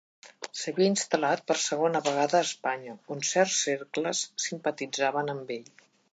[0.59, 5.69] S'havia instal·lat per segona vegada a Espanya, on certs cercles simpatitzaven amb ell.